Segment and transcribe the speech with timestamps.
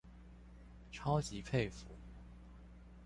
[0.91, 1.85] 超級佩服